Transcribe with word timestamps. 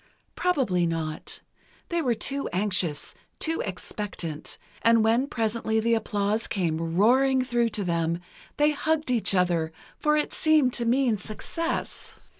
Probably 0.35 0.87
not—they 0.87 2.01
were 2.01 2.15
too 2.15 2.49
anxious, 2.51 3.13
too 3.37 3.61
expectant, 3.63 4.57
and 4.81 5.03
when 5.03 5.27
presently 5.27 5.79
the 5.79 5.93
applause 5.93 6.47
came 6.47 6.95
roaring 6.95 7.43
through 7.43 7.69
to 7.69 7.83
them, 7.83 8.19
they 8.57 8.71
hugged 8.71 9.11
each 9.11 9.35
other, 9.35 9.71
for 9.99 10.17
it 10.17 10.33
seemed 10.33 10.73
to 10.73 10.85
mean 10.85 11.17
success. 11.19 12.15